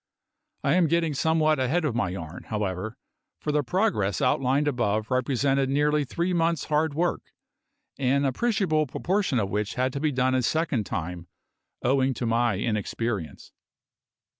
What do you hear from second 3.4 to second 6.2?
the progress outlined above represented nearly